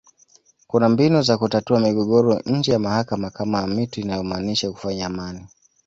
Kuna 0.67 0.89
mbinu 0.89 1.21
za 1.21 1.37
kutatua 1.37 1.79
migogoro 1.79 2.39
nje 2.45 2.71
ya 2.71 2.79
mahakama 2.79 3.29
kama 3.29 3.59
amitu 3.59 3.99
inayomaanisha 4.01 4.71
kufanya 4.71 5.05
amani 5.05 5.47